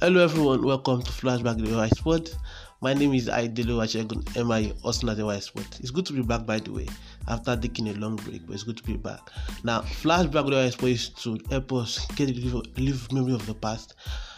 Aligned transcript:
Hello 0.00 0.22
everyone, 0.22 0.62
welcome 0.64 1.02
to 1.02 1.10
Flashback 1.10 1.58
the 1.58 1.76
White 1.76 1.92
Sport. 1.96 2.32
My 2.80 2.94
name 2.94 3.14
is 3.14 3.28
Aidele 3.28 3.74
Wachegun, 3.74 4.22
MI 4.46 4.72
also 4.84 5.12
the 5.12 5.26
White 5.26 5.42
Sport. 5.42 5.66
It's 5.80 5.90
good 5.90 6.06
to 6.06 6.12
be 6.12 6.22
back 6.22 6.46
by 6.46 6.60
the 6.60 6.70
way, 6.70 6.86
after 7.26 7.56
taking 7.56 7.88
a 7.88 7.94
long 7.94 8.14
break, 8.14 8.46
but 8.46 8.54
it's 8.54 8.62
good 8.62 8.76
to 8.76 8.84
be 8.84 8.96
back. 8.96 9.28
Now, 9.64 9.80
Flashback 9.80 10.50
the 10.50 10.54
White 10.54 10.72
Sport 10.72 10.92
is 10.92 11.08
to 11.08 11.40
help 11.50 11.72
us 11.72 12.06
get 12.12 12.30
a 12.30 12.32
little 12.32 12.62
memory 13.10 13.34
of 13.34 13.44
the 13.46 13.54
past 13.54 13.96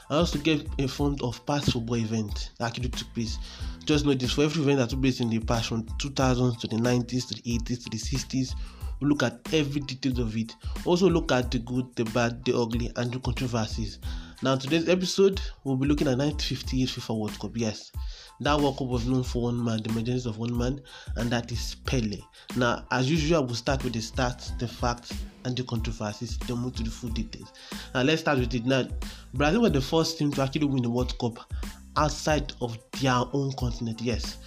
and 0.09 0.17
also 0.17 0.39
get 0.39 0.67
informed 0.79 1.21
of 1.21 1.45
past 1.45 1.73
football 1.73 1.99
events 1.99 2.53
that 2.59 2.69
actually 2.69 2.89
took 2.89 3.13
place. 3.13 3.37
Just 3.85 4.07
know 4.07 4.15
this 4.15 4.33
for 4.33 4.45
every 4.45 4.63
event 4.63 4.79
that 4.79 4.89
took 4.89 5.03
place 5.03 5.21
in 5.21 5.29
the 5.29 5.41
past 5.41 5.69
from 5.69 5.83
2000s 5.83 6.59
to 6.61 6.69
the 6.69 6.77
90s 6.77 7.29
to 7.29 7.35
the 7.35 7.43
80s 7.43 7.85
to 7.85 7.91
the 7.91 7.99
60s, 7.99 8.55
we 9.01 9.09
look 9.09 9.23
at 9.23 9.41
every 9.53 9.81
detail 9.81 10.21
of 10.23 10.37
it. 10.37 10.55
Also 10.84 11.09
look 11.09 11.33
at 11.33 11.51
the 11.51 11.59
good, 11.59 11.87
the 11.97 12.05
bad, 12.06 12.45
the 12.45 12.56
ugly, 12.56 12.91
and 12.97 13.12
the 13.12 13.19
controversies. 13.20 13.98
Now, 14.43 14.57
today's 14.57 14.89
episode, 14.89 15.39
we'll 15.65 15.77
be 15.77 15.87
looking 15.87 16.07
at 16.07 16.17
1958 16.17 16.89
FIFA 16.89 17.19
World 17.19 17.39
Cup. 17.39 17.51
Yes, 17.55 17.93
that 18.41 18.59
World 18.59 18.79
Cup 18.79 18.87
was 18.87 19.07
known 19.07 19.23
for 19.23 19.43
one 19.43 19.62
man, 19.62 19.83
the 19.83 19.91
emergence 19.91 20.25
of 20.25 20.39
one 20.39 20.57
man, 20.57 20.81
and 21.17 21.31
that 21.31 21.53
is 21.53 21.77
Pele. 21.85 22.17
Now, 22.57 22.87
as 22.91 23.11
usual, 23.11 23.45
we'll 23.45 23.55
start 23.55 23.84
with 23.84 23.93
the 23.93 23.98
stats, 23.98 24.59
the 24.59 24.67
facts, 24.67 25.12
and 25.45 25.55
the 25.55 25.62
controversies, 25.65 26.39
then 26.39 26.57
move 26.57 26.75
to 26.77 26.83
the 26.83 26.91
full 26.91 27.11
details. 27.11 27.53
Now, 27.95 28.01
let's 28.01 28.23
start 28.23 28.39
with 28.39 28.55
it. 28.55 28.65
Now, 28.65 28.89
Brazil 29.34 29.61
were 29.61 29.69
the 29.69 29.83
first 29.83 30.17
team 30.17 30.33
to 30.33 30.41
actually 30.41 30.65
win 30.65 30.84
the 30.84 30.91
World 30.91 31.19
Cup 31.19 31.53
outside 31.98 32.51
of 32.62 32.79
their 32.98 33.23
own 33.34 33.53
continent. 33.59 34.01
Yes, 34.01 34.39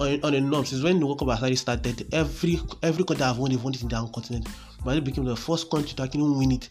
on, 0.00 0.22
on 0.22 0.32
the 0.32 0.40
north, 0.42 0.68
since 0.68 0.82
when 0.82 1.00
the 1.00 1.06
World 1.06 1.20
Cup 1.20 1.30
actually 1.30 1.56
started, 1.56 2.12
every 2.12 2.60
every 2.82 3.04
country 3.04 3.24
have 3.24 3.38
won, 3.38 3.52
they've 3.52 3.64
won 3.64 3.72
it 3.72 3.80
in 3.80 3.88
their 3.88 4.00
own 4.00 4.12
continent. 4.12 4.46
Brazil 4.82 5.02
became 5.02 5.24
the 5.24 5.36
first 5.36 5.70
country 5.70 5.94
to 5.94 6.02
actually 6.02 6.22
win 6.22 6.52
it 6.52 6.68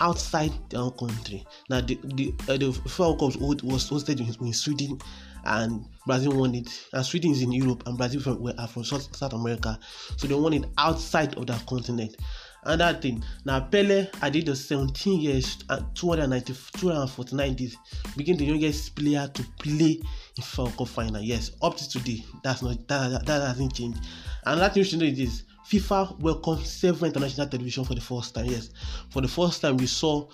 outside 0.00 0.52
their 0.70 0.80
own 0.80 0.92
country. 0.92 1.44
Now, 1.68 1.80
the 1.80 1.98
the, 2.02 2.34
uh, 2.48 2.56
the 2.56 2.72
FIFA 2.72 3.40
World 3.40 3.60
Cup 3.60 3.70
was 3.70 3.88
hosted 3.88 4.20
in, 4.20 4.46
in, 4.46 4.52
Sweden, 4.52 4.98
and 5.44 5.84
Brazil 6.06 6.32
won 6.32 6.54
it. 6.54 6.68
And 6.92 7.04
Sweden 7.04 7.32
is 7.32 7.42
in 7.42 7.52
Europe, 7.52 7.82
and 7.86 7.96
Brazil 7.98 8.20
from, 8.20 8.46
are 8.58 8.68
from 8.68 8.84
South, 8.84 9.14
South 9.16 9.32
America, 9.32 9.78
so 10.16 10.26
they 10.26 10.34
won 10.34 10.54
it 10.54 10.64
outside 10.78 11.36
of 11.36 11.46
that 11.46 11.64
continent. 11.66 12.16
Another 12.64 12.96
thing, 13.00 13.24
now 13.44 13.58
Pele, 13.58 14.08
did 14.30 14.46
the 14.46 14.54
17 14.54 15.20
years 15.20 15.64
and 15.68 15.84
290, 15.96 16.54
249 16.78 17.54
days, 17.54 17.76
became 18.16 18.36
the 18.36 18.44
youngest 18.44 18.94
player 18.94 19.28
to 19.34 19.42
play 19.58 20.00
in 20.36 20.42
FIFA 20.44 20.78
Cup 20.78 20.88
final. 20.88 21.20
Yes, 21.20 21.50
up 21.60 21.76
to 21.76 21.88
today, 21.88 22.24
that's 22.44 22.62
not 22.62 22.86
that, 22.86 23.26
that 23.26 23.48
hasn't 23.48 23.74
changed. 23.74 23.98
Another 24.44 24.72
thing 24.72 24.80
you 24.82 24.84
should 24.84 25.00
know 25.00 25.06
is 25.06 25.18
this 25.18 25.42
FIFA 25.72 26.20
welcomed 26.20 26.66
several 26.66 27.06
international 27.06 27.46
television 27.46 27.84
for 27.84 27.94
the 27.94 28.00
first 28.00 28.34
time. 28.34 28.44
Yes, 28.44 28.70
for 29.10 29.22
the 29.22 29.28
first 29.28 29.62
time 29.62 29.78
we 29.78 29.86
saw 29.86 30.28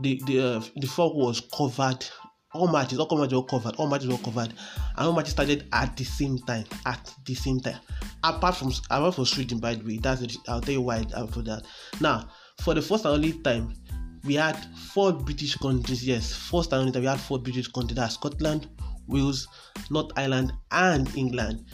the 0.00 0.20
the 0.26 0.40
uh, 0.40 0.60
the 0.76 0.86
FIFA 0.86 1.14
was 1.14 1.40
covered. 1.56 2.04
All 2.54 2.68
matches, 2.68 2.98
all 2.98 3.16
matches 3.16 3.34
were 3.34 3.44
covered. 3.44 3.76
All 3.76 3.88
matches 3.88 4.08
were 4.08 4.18
covered, 4.18 4.52
and 4.96 5.06
all 5.06 5.12
matches 5.12 5.32
started 5.32 5.68
at 5.72 5.96
the 5.96 6.04
same 6.04 6.38
time. 6.40 6.64
At 6.84 7.14
the 7.24 7.34
same 7.34 7.60
time, 7.60 7.78
apart 8.24 8.56
from 8.56 8.72
apart 8.90 9.14
from 9.14 9.24
Sweden, 9.24 9.58
by 9.58 9.76
the 9.76 9.84
way, 9.84 9.98
that's 9.98 10.20
it. 10.20 10.36
I'll 10.48 10.60
tell 10.60 10.74
you 10.74 10.82
why 10.82 11.04
for 11.30 11.42
that. 11.42 11.64
Now, 12.00 12.28
for 12.60 12.74
the 12.74 12.82
first 12.82 13.04
and 13.04 13.14
only 13.14 13.34
time, 13.34 13.74
we 14.24 14.34
had 14.34 14.56
four 14.92 15.12
British 15.12 15.54
countries. 15.56 16.06
Yes, 16.06 16.34
first 16.34 16.72
and 16.72 16.80
only 16.80 16.92
time 16.92 17.02
we 17.02 17.08
had 17.08 17.20
four 17.20 17.38
British 17.38 17.68
countries. 17.68 17.98
Scotland, 18.14 18.68
Wales, 19.06 19.46
North 19.90 20.10
Ireland, 20.16 20.52
and 20.72 21.08
England 21.16 21.64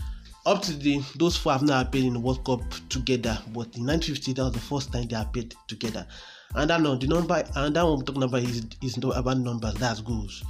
up 0.48 0.62
to 0.62 0.72
the 0.72 1.02
those 1.16 1.36
four 1.36 1.52
have 1.52 1.62
not 1.62 1.86
appeared 1.86 2.06
in 2.06 2.14
the 2.14 2.20
World 2.20 2.42
Cup 2.42 2.62
together, 2.88 3.38
but 3.48 3.68
in 3.76 3.84
1950 3.84 4.32
that 4.32 4.44
was 4.44 4.52
the 4.52 4.58
first 4.58 4.92
time 4.92 5.06
they 5.06 5.16
appeared 5.16 5.54
together. 5.66 6.06
And 6.54 6.70
that 6.70 6.80
no, 6.80 6.96
the 6.96 7.06
number 7.06 7.44
and 7.56 7.76
that 7.76 7.84
one 7.84 7.98
we're 7.98 8.04
talking 8.04 8.22
about 8.22 8.42
is 8.42 8.64
is 8.82 8.96
not 8.96 9.16
about 9.18 9.36
numbers, 9.38 9.74
that's 9.74 10.00
goals. 10.00 10.42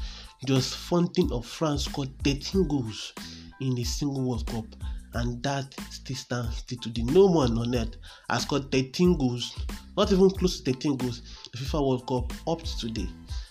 Just 0.46 0.76
Fontaine 0.76 1.32
of 1.32 1.44
France 1.44 1.86
scored 1.86 2.10
13 2.22 2.68
goals 2.68 3.12
in 3.60 3.76
a 3.76 3.84
single 3.84 4.22
World 4.22 4.46
Cup, 4.46 4.66
and 5.14 5.42
that 5.42 5.74
still 5.90 6.14
stands 6.14 6.58
still 6.58 6.78
today. 6.78 7.02
No 7.02 7.26
one 7.26 7.58
on 7.58 7.74
earth 7.74 7.96
has 8.30 8.42
scored 8.42 8.70
13 8.70 9.18
goals, 9.18 9.56
not 9.96 10.12
even 10.12 10.30
close 10.30 10.60
to 10.60 10.72
13 10.72 10.96
goals, 10.96 11.22
the 11.50 11.58
FIFA 11.58 11.88
World 11.88 12.06
Cup 12.06 12.32
up 12.46 12.62
to 12.62 12.78
today. 12.78 13.08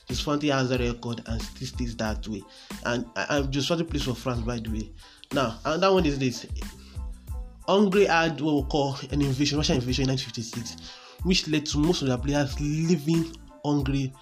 Just 0.07 0.23
Fontaine 0.23 0.51
has 0.51 0.71
a 0.71 0.77
record 0.77 1.21
and 1.25 1.41
still 1.41 1.67
stays 1.67 1.95
that 1.97 2.25
way. 2.29 2.41
And 2.85 3.05
I, 3.17 3.37
am 3.39 3.51
just 3.51 3.67
trying 3.67 3.79
to 3.79 3.85
play 3.85 3.99
for 3.99 4.15
France, 4.15 4.39
by 4.39 4.57
the 4.59 4.69
way. 4.69 4.89
Now, 5.33 5.59
another 5.65 5.93
one 5.93 6.05
is 6.05 6.19
this. 6.19 6.45
Hungary 7.67 8.05
had 8.05 8.39
what 8.39 8.55
we 8.55 8.69
call 8.69 8.97
an 9.11 9.21
invasion, 9.21 9.57
Russian 9.57 9.75
invasion 9.75 10.03
in 10.03 10.09
1956, 10.11 10.77
which 11.23 11.47
led 11.47 11.65
to 11.67 11.77
most 11.79 12.01
of 12.01 12.07
the 12.07 12.17
players 12.17 12.59
leaving 12.61 13.35
Hungary, 13.65 14.13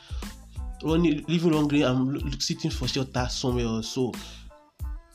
leaving 0.82 1.54
Hungary 1.54 1.84
and 1.84 2.42
sitting 2.42 2.72
for 2.72 2.88
shelter 2.88 3.28
somewhere 3.30 3.66
else. 3.66 3.90
So, 3.90 4.12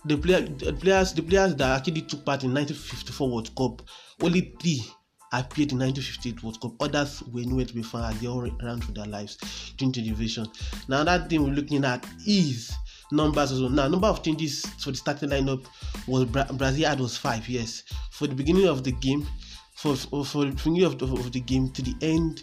the, 0.04 0.16
player, 0.16 0.42
the 0.42 0.72
players, 0.72 1.12
the 1.12 1.22
players 1.22 1.56
that 1.56 1.78
actually 1.78 2.02
took 2.02 2.24
part 2.24 2.44
in 2.44 2.54
1954 2.54 3.28
World 3.28 3.54
Cup, 3.56 3.82
only 4.22 4.54
three 4.60 4.84
appeared 5.32 5.72
in 5.72 5.78
1958 5.78 6.42
World 6.42 6.60
Cup. 6.60 6.72
Others 6.80 7.24
were 7.32 7.42
nowhere 7.42 7.64
to 7.64 7.74
be 7.74 7.82
found 7.82 8.16
they 8.20 8.28
all 8.28 8.42
ran 8.62 8.80
through 8.80 8.94
their 8.94 9.06
lives 9.06 9.74
during 9.76 9.92
the 9.92 10.08
invasion. 10.08 10.46
Now, 10.88 11.02
that 11.02 11.28
thing 11.28 11.42
we're 11.42 11.50
looking 11.50 11.84
at 11.84 12.06
is 12.26 12.72
numbers 13.12 13.52
as 13.52 13.60
well. 13.60 13.70
Now, 13.70 13.88
number 13.88 14.06
of 14.06 14.22
changes 14.22 14.64
for 14.78 14.90
the 14.90 14.96
starting 14.96 15.30
lineup 15.30 15.64
was 16.06 16.24
Bra- 16.24 16.50
Brazil 16.52 16.88
had 16.88 17.00
was 17.00 17.16
five. 17.16 17.48
Yes, 17.48 17.84
for 18.10 18.26
the 18.26 18.34
beginning 18.34 18.66
of 18.66 18.84
the 18.84 18.92
game, 18.92 19.26
for 19.74 19.96
for, 19.96 20.44
the 20.44 20.52
beginning 20.52 20.84
of 20.84 20.98
the, 20.98 21.06
of 21.06 21.32
the 21.32 21.40
game 21.40 21.70
to 21.72 21.82
the 21.82 21.94
end 22.02 22.42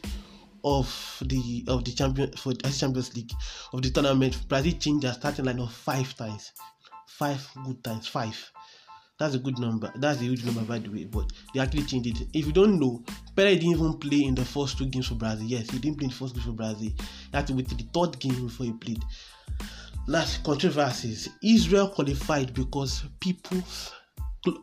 of 0.63 1.23
the 1.25 1.63
of 1.67 1.83
the 1.85 1.91
champion 1.91 2.31
for 2.33 2.53
the 2.53 2.69
Champions 2.72 3.16
League 3.16 3.31
of 3.73 3.81
the 3.81 3.89
tournament, 3.89 4.47
Brazil 4.47 4.73
changed 4.73 5.03
their 5.03 5.13
starting 5.13 5.45
lineup 5.45 5.72
five 5.72 6.16
times, 6.16 6.51
five 7.07 7.47
good 7.66 7.83
times, 7.83 8.07
five. 8.07 8.51
That's 9.19 9.33
a 9.33 9.39
good 9.39 9.57
number. 9.57 9.91
That's 9.95 10.22
a 10.22 10.25
huge 10.25 10.45
number, 10.45 10.61
by 10.61 10.77
the 10.77 10.89
way. 10.89 11.06
But 11.06 11.31
they 11.53 11.59
actually 11.59 11.83
changed 11.83 12.22
it. 12.22 12.27
If 12.33 12.45
you 12.45 12.51
don't 12.51 12.79
know, 12.79 13.03
Pele 13.35 13.56
didn't 13.56 13.72
even 13.72 13.97
play 13.97 14.23
in 14.25 14.35
the 14.35 14.45
first 14.45 14.77
two 14.77 14.85
games 14.85 15.07
for 15.07 15.16
Brazil. 15.16 15.47
Yes, 15.47 15.72
he 15.72 15.79
didn't 15.79 15.97
play 15.97 16.06
in 16.06 16.11
the 16.11 16.16
first 16.16 16.35
game 16.35 16.44
for 16.44 16.51
Brazil. 16.51 16.77
He 16.79 16.95
had 17.33 17.47
to 17.47 17.53
wait 17.53 17.67
till 17.67 17.77
the 17.77 17.88
third 17.91 18.19
game 18.19 18.45
before 18.45 18.67
he 18.67 18.73
played. 18.73 19.03
Last 20.07 20.41
controversies. 20.44 21.28
Israel 21.44 21.90
qualified 21.90 22.53
because 22.53 23.03
people, 23.19 23.62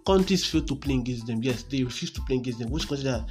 countries 0.07 0.47
failed 0.47 0.67
to 0.69 0.77
play 0.77 0.95
against 0.95 1.27
them. 1.27 1.43
Yes, 1.43 1.65
they 1.65 1.83
refused 1.83 2.15
to 2.15 2.23
play 2.23 2.37
against 2.37 2.61
them. 2.61 2.71
Which 2.71 2.89
countries 2.89 3.05
that 3.05 3.27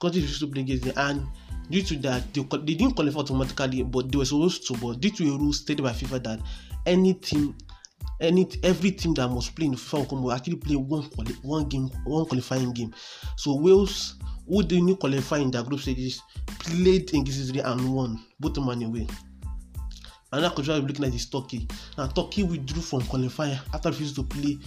countries 0.00 0.22
refused 0.22 0.40
to 0.40 0.46
play 0.46 0.62
against 0.62 0.84
them, 0.84 0.94
and 0.96 1.26
due 1.70 1.82
to 1.82 1.96
that, 1.96 2.32
they, 2.32 2.40
they 2.42 2.74
didn't 2.74 2.94
qualify 2.94 3.18
automatically, 3.18 3.82
but 3.82 4.12
they 4.12 4.18
were 4.18 4.24
supposed 4.24 4.66
to. 4.68 4.74
But 4.74 5.00
due 5.00 5.10
to 5.10 5.34
a 5.34 5.36
rule 5.36 5.52
stated 5.52 5.82
by 5.82 5.90
FIFA 5.90 6.22
that 6.22 6.40
any 6.86 7.14
team, 7.14 7.56
any 8.20 8.48
every 8.62 8.92
team 8.92 9.12
that 9.14 9.26
must 9.28 9.56
play 9.56 9.66
in 9.66 9.72
the 9.72 9.78
FIFA 9.78 10.22
will 10.22 10.32
actually 10.32 10.56
play 10.56 10.76
one 10.76 11.02
one 11.42 11.68
game, 11.68 11.88
one 12.04 12.26
qualifying 12.26 12.72
game. 12.72 12.94
So 13.36 13.56
Wales, 13.60 14.14
who 14.46 14.62
didn't 14.62 14.98
qualify 14.98 15.38
in 15.38 15.50
their 15.50 15.64
group 15.64 15.80
stages, 15.80 16.22
played 16.60 17.08
against 17.08 17.40
Israel 17.40 17.72
and 17.72 17.92
won 17.92 18.24
both 18.38 18.54
them 18.54 18.68
away. 18.68 19.08
Another 20.36 20.54
country 20.54 20.74
we're 20.74 20.86
looking 20.88 21.06
at 21.06 21.14
is 21.14 21.24
Turkey. 21.24 21.66
Now, 21.96 22.08
Turkey 22.08 22.42
withdrew 22.42 22.82
from 22.82 23.00
qualifying 23.06 23.58
after 23.72 23.88
refusing 23.88 24.16
to 24.16 24.22
play. 24.24 24.58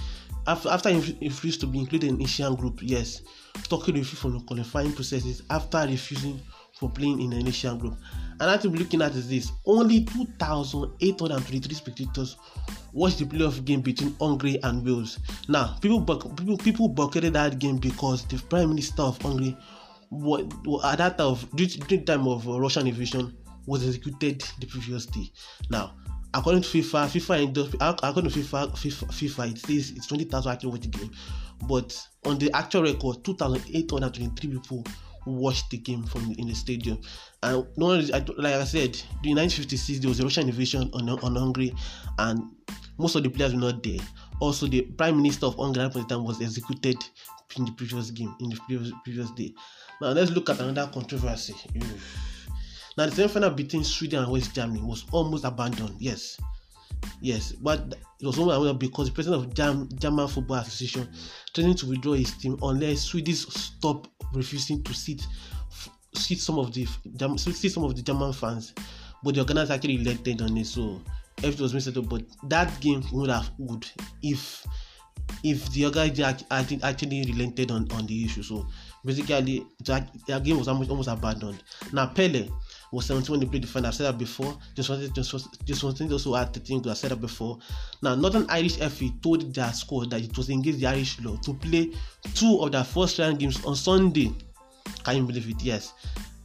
After, 0.47 0.89
refused 1.21 1.61
to 1.61 1.67
be 1.67 1.77
included 1.77 2.09
in 2.09 2.19
Asian 2.23 2.55
group, 2.55 2.79
yes, 2.81 3.21
Turkey 3.69 3.91
refused 3.91 4.17
from 4.17 4.33
the 4.33 4.39
qualifying 4.45 4.93
processes 4.93 5.43
after 5.51 5.77
refusing 5.85 6.41
for 6.73 6.89
playing 6.89 7.21
in 7.21 7.33
an 7.33 7.47
Asian 7.47 7.77
group. 7.77 7.93
Thing 8.39 8.71
we're 8.71 8.79
looking 8.79 9.03
at 9.03 9.13
is 9.13 9.29
this: 9.29 9.51
only 9.67 10.05
2,823 10.05 11.75
spectators 11.75 12.37
watched 12.91 13.19
the 13.19 13.25
playoff 13.25 13.63
game 13.63 13.81
between 13.81 14.15
Hungary 14.19 14.57
and 14.63 14.83
Wales. 14.83 15.19
Now, 15.47 15.77
people 15.81 16.01
people 16.01 16.57
people 16.57 16.87
boycotted 16.89 17.33
that 17.33 17.59
game 17.59 17.77
because 17.77 18.25
the 18.25 18.39
Prime 18.49 18.69
Minister 18.69 19.03
of 19.03 19.21
Hungary, 19.21 19.55
what, 20.09 20.51
at 20.83 20.97
that 20.97 21.19
of 21.19 21.47
during 21.53 22.05
time 22.05 22.27
of 22.27 22.47
Russian 22.47 22.87
invasion, 22.87 23.37
was 23.69 23.85
executed 23.85 24.43
the 24.59 24.65
previous 24.65 25.05
day. 25.05 25.31
Now, 25.69 25.93
according 26.33 26.63
to 26.63 26.69
FIFA, 26.69 27.07
FIFA 27.07 27.97
according 28.03 28.31
to 28.31 28.39
FIFA, 28.39 28.71
FIFA, 28.71 29.07
FIFA 29.07 29.51
it 29.51 29.57
says 29.59 29.91
it's 29.95 30.07
20,000 30.07 30.51
actually 30.51 30.69
watched 30.71 30.91
the 30.91 30.97
game, 30.97 31.11
but 31.67 32.07
on 32.25 32.39
the 32.39 32.51
actual 32.53 32.83
record, 32.83 33.23
2,823 33.23 34.49
people 34.49 34.83
watched 35.25 35.69
the 35.69 35.77
game 35.77 36.03
from 36.03 36.33
in 36.37 36.47
the 36.47 36.55
stadium. 36.55 36.99
And 37.43 37.67
no 37.77 37.87
like 37.87 38.55
I 38.55 38.63
said, 38.63 38.97
in 39.23 39.37
1956 39.37 39.99
there 39.99 40.09
was 40.09 40.19
a 40.19 40.23
Russian 40.23 40.49
invasion 40.49 40.89
on 40.93 41.07
on 41.07 41.35
Hungary, 41.35 41.75
and 42.17 42.41
most 42.97 43.15
of 43.15 43.23
the 43.23 43.29
players 43.29 43.53
were 43.53 43.59
not 43.59 43.83
there. 43.83 43.99
Also, 44.39 44.67
the 44.67 44.81
prime 44.81 45.17
minister 45.17 45.45
of 45.45 45.55
Hungary 45.55 45.83
at 45.83 45.93
the 45.93 46.03
time 46.05 46.23
was 46.23 46.41
executed 46.41 46.97
in 47.57 47.65
the 47.65 47.71
previous 47.73 48.09
game 48.11 48.35
in 48.39 48.49
the 48.49 48.59
previous 48.67 48.91
previous 49.03 49.29
day. 49.31 49.53
Now 50.01 50.09
let's 50.09 50.31
look 50.31 50.49
at 50.49 50.59
another 50.59 50.89
controversy. 50.91 51.55
Now, 52.99 53.05
the 53.05 53.15
semi-final 53.15 53.51
between 53.51 53.85
Sweden 53.85 54.23
and 54.23 54.29
West 54.29 54.53
Germany 54.53 54.81
was 54.81 55.05
almost 55.13 55.45
abandoned. 55.45 55.95
Yes, 55.99 56.37
yes, 57.21 57.53
but 57.53 57.95
it 58.19 58.25
was 58.25 58.37
almost 58.37 58.57
abandoned 58.57 58.79
because 58.79 59.07
the 59.07 59.13
president 59.13 59.41
of 59.41 59.53
German, 59.53 59.87
German 59.97 60.27
Football 60.27 60.57
Association 60.57 61.07
threatened 61.55 61.77
to 61.77 61.85
withdraw 61.85 62.11
his 62.11 62.33
team 62.33 62.59
unless 62.61 63.03
Sweden 63.03 63.35
stop 63.35 64.05
refusing 64.33 64.83
to 64.83 64.93
seat 64.93 65.25
seat 66.13 66.39
some 66.41 66.59
of 66.59 66.73
the 66.73 66.85
seat 67.37 67.69
some 67.69 67.85
of 67.85 67.95
the 67.95 68.01
German 68.01 68.33
fans 68.33 68.73
but 69.23 69.33
the 69.33 69.39
organizer 69.39 69.71
actually 69.71 69.95
elected 70.01 70.41
on 70.41 70.57
it, 70.57 70.67
so 70.67 70.99
everything 71.37 71.63
was 71.63 71.73
messed 71.73 71.95
up. 71.95 72.09
But 72.09 72.23
that 72.49 72.81
game 72.81 73.01
would 73.13 73.29
have 73.29 73.49
good 73.65 73.89
if 74.21 74.67
if 75.43 75.71
the 75.71 75.85
organizer 75.85 76.35
actually 76.81 77.23
relented 77.27 77.71
on, 77.71 77.89
on 77.93 78.05
the 78.07 78.25
issue. 78.25 78.43
So 78.43 78.67
basically, 79.05 79.65
the 79.79 80.41
game 80.43 80.57
was 80.57 80.67
almost, 80.67 80.89
almost 80.89 81.07
abandoned. 81.07 81.63
Now 81.93 82.07
Pele 82.07 82.49
was 82.91 83.05
17 83.05 83.31
when 83.31 83.39
they 83.39 83.45
played 83.45 83.63
the 83.63 83.67
final. 83.67 83.87
I've 83.87 83.95
said 83.95 84.05
that 84.05 84.17
before. 84.17 84.57
Just 84.75 84.89
wanted 84.89 85.13
just 85.13 85.35
just 85.65 85.83
wanted 85.83 86.11
also 86.11 86.35
add 86.35 86.53
13 86.53 86.87
I 86.87 86.93
said 86.93 87.11
that 87.11 87.21
before. 87.21 87.59
Now 88.01 88.15
Northern 88.15 88.49
Irish 88.49 88.77
FA 88.77 89.09
told 89.21 89.53
their 89.53 89.71
squad 89.73 90.09
that 90.11 90.21
it 90.21 90.35
was 90.37 90.49
against 90.49 90.79
the 90.79 90.87
Irish 90.87 91.19
law 91.21 91.35
to 91.37 91.53
play 91.53 91.91
two 92.33 92.59
of 92.61 92.71
their 92.71 92.83
first 92.83 93.19
round 93.19 93.39
games 93.39 93.63
on 93.65 93.75
Sunday. 93.75 94.31
Can 95.03 95.17
you 95.17 95.23
believe 95.23 95.49
it? 95.49 95.61
Yes. 95.61 95.93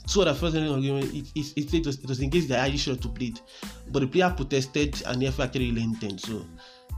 Two 0.07 0.21
of 0.21 0.27
the 0.27 0.35
first 0.35 0.55
round 0.57 0.83
games 0.83 1.13
it, 1.15 1.27
it, 1.35 1.53
it, 1.57 1.75
it, 1.75 1.87
was, 1.87 1.99
it 1.99 2.09
was 2.09 2.21
against 2.21 2.49
the 2.49 2.59
Irish 2.59 2.87
law 2.87 2.95
to 2.97 3.09
play 3.09 3.27
it. 3.27 3.41
But 3.89 4.01
the 4.01 4.07
player 4.07 4.33
protested 4.37 5.03
and 5.07 5.23
the 5.23 5.31
FA 5.33 5.45
actually 5.45 5.71
relented. 5.73 6.21
So 6.21 6.45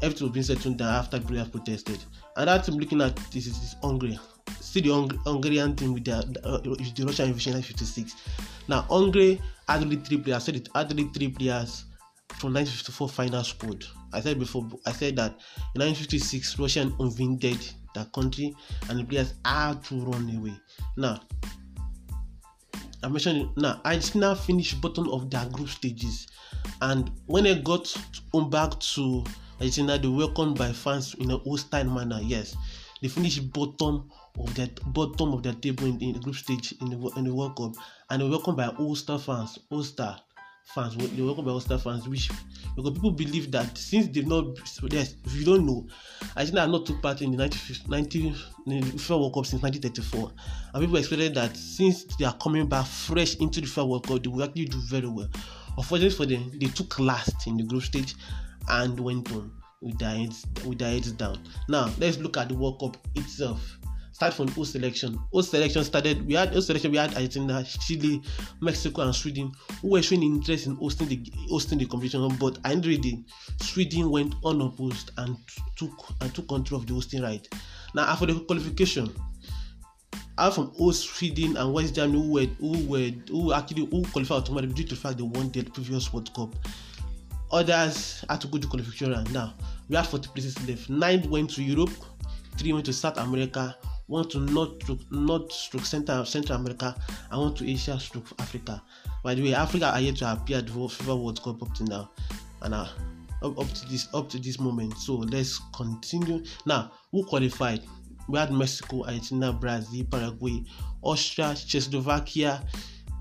everything 0.02 0.26
was 0.26 0.32
being 0.32 0.44
settled 0.44 0.78
down 0.78 0.94
after 0.94 1.18
the 1.18 1.26
player 1.26 1.44
protested. 1.44 1.98
And 2.36 2.48
that 2.48 2.64
team 2.64 2.78
looking 2.78 3.00
at 3.00 3.16
this 3.32 3.46
is, 3.46 3.76
Hungary. 3.82 4.18
See 4.76 4.82
the 4.82 4.90
Hung- 4.92 5.18
Hungarian 5.24 5.74
team 5.74 5.94
with 5.94 6.04
their 6.04 6.18
uh, 6.44 6.58
the 6.58 7.04
Russian 7.06 7.28
invasion 7.28 7.56
in 7.56 7.62
56. 7.62 8.14
Now 8.68 8.82
Hungary 8.82 9.40
had 9.66 9.80
only 9.80 9.96
three 9.96 10.18
players. 10.18 10.44
Said 10.44 10.56
it 10.56 10.68
had 10.74 10.90
only 10.90 11.04
three 11.04 11.28
players 11.28 11.86
from 12.36 12.52
1954 12.52 13.08
final 13.08 13.42
squad. 13.42 13.86
I 14.12 14.20
said 14.20 14.38
before. 14.38 14.68
I 14.84 14.92
said 14.92 15.16
that 15.16 15.30
in 15.74 15.80
1956 15.80 16.58
Russia 16.58 16.92
invaded 17.00 17.58
that 17.94 18.12
country 18.12 18.54
and 18.90 19.00
the 19.00 19.04
players 19.04 19.32
had 19.46 19.82
to 19.84 19.94
run 19.94 20.28
away. 20.36 20.52
Now 20.98 21.22
I 23.02 23.08
mentioned 23.08 23.48
now 23.56 23.80
Argentina 23.82 24.36
finished 24.36 24.78
bottom 24.82 25.08
of 25.08 25.30
their 25.30 25.46
group 25.46 25.70
stages, 25.70 26.26
and 26.82 27.10
when 27.24 27.44
they 27.44 27.54
got 27.62 27.96
home 28.30 28.50
back 28.50 28.78
to 28.78 29.24
Argentina, 29.58 29.96
they 29.96 30.08
were 30.08 30.26
welcomed 30.26 30.58
by 30.58 30.70
fans 30.70 31.14
in 31.14 31.30
a 31.30 31.38
hostile 31.38 31.84
manner. 31.84 32.20
Yes, 32.22 32.54
they 33.06 33.12
finished 33.12 33.52
bottom 33.52 34.10
of 34.36 34.54
the 34.56 34.68
bottom 34.86 35.32
of 35.32 35.42
the 35.44 35.52
table 35.54 35.86
in, 35.86 36.00
in 36.02 36.14
the 36.14 36.18
group 36.18 36.34
stage 36.34 36.74
in 36.80 36.90
the 36.90 37.12
in 37.16 37.24
the 37.24 37.32
World 37.32 37.56
Cup, 37.56 37.74
and 38.10 38.20
they 38.20 38.24
were 38.24 38.32
welcomed 38.32 38.56
by 38.56 38.66
Ulster 38.80 39.16
fans. 39.16 39.60
Ulster 39.70 40.16
fans, 40.74 40.96
they 40.96 41.20
were 41.22 41.28
welcomed 41.28 41.46
by 41.46 41.52
Ulster 41.52 41.78
fans, 41.78 42.08
which 42.08 42.28
because 42.74 42.90
people 42.90 43.12
believe 43.12 43.52
that 43.52 43.78
since 43.78 44.08
they've 44.08 44.26
not, 44.26 44.46
yes, 44.90 45.14
if 45.24 45.34
you 45.36 45.44
don't 45.44 45.64
know, 45.64 45.86
Argentina 46.36 46.62
have 46.62 46.70
not 46.70 46.84
took 46.84 47.00
part 47.00 47.22
in 47.22 47.30
the 47.30 47.36
19, 47.36 48.34
FIFA 48.66 49.20
World 49.20 49.34
Cup 49.34 49.46
since 49.46 49.62
1934, 49.62 50.32
and 50.74 50.82
people 50.82 50.96
expected 50.96 51.34
that 51.34 51.56
since 51.56 52.04
they 52.18 52.24
are 52.24 52.36
coming 52.38 52.68
back 52.68 52.86
fresh 52.86 53.36
into 53.36 53.60
the 53.60 53.68
FIFA 53.68 53.88
World 53.88 54.06
Cup, 54.08 54.22
they 54.22 54.28
will 54.28 54.42
actually 54.42 54.64
do 54.64 54.80
very 54.80 55.08
well. 55.08 55.28
Unfortunately 55.78 56.16
for 56.16 56.26
them, 56.26 56.50
they 56.58 56.66
took 56.66 56.98
last 56.98 57.46
in 57.46 57.56
the 57.56 57.62
group 57.62 57.84
stage 57.84 58.16
and 58.68 58.98
went 58.98 59.30
on 59.30 59.52
with 59.82 59.98
their 59.98 60.10
heads 60.10 60.46
with 60.64 60.78
their 60.78 60.90
heads 60.90 61.12
down. 61.12 61.38
Now 61.68 61.90
let's 61.98 62.18
look 62.18 62.36
at 62.36 62.48
the 62.48 62.54
World 62.54 62.80
Cup 62.80 62.96
itself. 63.14 63.78
Start 64.12 64.32
from 64.32 64.48
host 64.48 64.72
selection. 64.72 65.18
Host 65.30 65.50
selection 65.50 65.84
started. 65.84 66.26
We 66.26 66.34
had 66.34 66.48
host 66.54 66.68
selection. 66.68 66.90
We 66.90 66.96
had 66.96 67.14
Argentina, 67.14 67.62
Chile, 67.64 68.22
Mexico, 68.62 69.02
and 69.02 69.14
Sweden 69.14 69.52
who 69.82 69.88
were 69.90 70.00
showing 70.00 70.22
interest 70.22 70.66
in 70.66 70.76
hosting 70.76 71.08
the 71.08 71.22
hosting 71.50 71.78
the 71.78 71.84
competition. 71.84 72.34
But 72.40 72.62
day, 72.62 73.24
Sweden 73.60 74.10
went 74.10 74.34
unopposed 74.42 75.10
and 75.18 75.36
took 75.76 75.92
and 76.22 76.34
took 76.34 76.48
control 76.48 76.80
of 76.80 76.86
the 76.86 76.94
hosting 76.94 77.20
right. 77.22 77.46
Now 77.94 78.04
after 78.04 78.24
the 78.24 78.40
qualification, 78.40 79.14
out 80.38 80.54
from 80.54 80.72
host 80.78 81.10
Sweden 81.10 81.56
and 81.58 81.74
West 81.74 81.94
Germany 81.94 82.18
who 82.18 82.32
were 82.32 82.46
who 82.58 82.86
were 82.86 83.10
who 83.28 83.52
actually 83.52 83.84
who 83.84 84.02
qualified 84.04 84.38
automatically 84.38 84.74
due 84.76 84.84
to 84.84 84.94
the 84.94 85.00
fact 85.00 85.18
they 85.18 85.24
won 85.24 85.50
the 85.50 85.62
previous 85.62 86.10
World 86.10 86.32
Cup. 86.34 86.54
Others 87.52 88.24
had 88.28 88.40
to 88.40 88.48
go 88.48 88.58
to 88.58 88.66
qualification. 88.66 89.24
Now 89.32 89.54
we 89.88 89.96
have 89.96 90.08
40 90.08 90.28
places 90.30 90.68
left. 90.68 90.90
Nine 90.90 91.28
went 91.30 91.50
to 91.50 91.62
Europe, 91.62 91.90
three 92.56 92.72
went 92.72 92.86
to 92.86 92.92
South 92.92 93.18
America, 93.18 93.76
one 94.06 94.28
to 94.28 94.38
North 94.38 94.76
North 95.10 95.52
stroke 95.52 95.84
Central 95.84 96.24
Central 96.24 96.58
America, 96.58 96.94
and 97.30 97.40
one 97.40 97.54
to 97.54 97.70
Asia 97.70 97.98
stroke 97.98 98.26
Africa. 98.38 98.82
By 99.22 99.34
the 99.34 99.42
way, 99.42 99.54
Africa 99.54 99.92
are 99.92 100.00
yet 100.00 100.16
to 100.16 100.32
appear 100.32 100.58
at 100.58 100.66
the 100.66 100.72
FIFA 100.72 101.20
World 101.22 101.42
Cup 101.42 101.62
up 101.62 101.74
to 101.74 101.84
now, 101.84 102.10
and 102.62 102.74
uh, 102.74 102.88
up, 103.42 103.58
up 103.58 103.68
to 103.68 103.88
this 103.88 104.08
up 104.14 104.28
to 104.30 104.38
this 104.38 104.58
moment. 104.58 104.96
So 104.98 105.14
let's 105.16 105.60
continue. 105.74 106.44
Now, 106.64 106.92
who 107.12 107.24
qualified? 107.24 107.82
We 108.28 108.38
had 108.40 108.50
Mexico, 108.52 109.04
Argentina, 109.04 109.52
Brazil, 109.52 110.04
Paraguay, 110.10 110.64
Austria, 111.02 111.54
Czechoslovakia, 111.54 112.64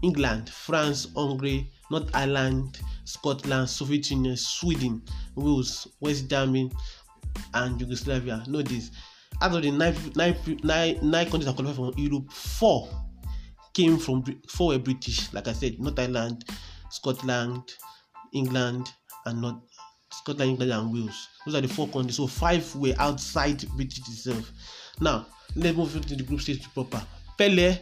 England, 0.01 0.49
France, 0.49 1.07
Hungary, 1.15 1.71
North 1.91 2.09
Ireland, 2.13 2.79
Scotland, 3.03 3.69
Soviet 3.69 4.09
Union, 4.11 4.35
Sweden, 4.37 5.01
Wales, 5.35 5.87
West 5.99 6.29
Germany, 6.29 6.71
and 7.53 7.79
Yugoslavia. 7.79 8.43
Know 8.47 8.61
this. 8.61 8.91
Out 9.41 9.55
of 9.55 9.61
the 9.61 9.71
nine, 9.71 9.95
nine, 10.15 10.35
nine, 10.63 10.99
nine 11.01 11.25
countries 11.25 11.45
that 11.45 11.55
qualified 11.55 11.93
from 11.93 11.93
Europe, 11.97 12.31
four 12.31 12.89
came 13.73 13.97
from 13.97 14.23
four 14.47 14.69
were 14.69 14.79
British. 14.79 15.31
Like 15.33 15.47
I 15.47 15.53
said, 15.53 15.79
North 15.79 15.99
Ireland, 15.99 16.45
Scotland, 16.89 17.73
England, 18.33 18.89
and 19.25 19.41
North 19.41 19.61
Scotland, 20.11 20.51
England, 20.51 20.71
and 20.71 20.93
Wales. 20.93 21.27
Those 21.45 21.55
are 21.55 21.61
the 21.61 21.67
four 21.67 21.87
countries. 21.89 22.15
So 22.15 22.27
five 22.27 22.73
were 22.75 22.93
outside 22.97 23.67
British 23.75 23.99
itself. 23.99 24.51
Now 25.01 25.27
let's 25.55 25.75
move 25.75 25.95
into 25.95 26.15
the 26.15 26.23
group 26.23 26.41
stage 26.41 26.63
proper. 26.73 27.05
Pele. 27.37 27.77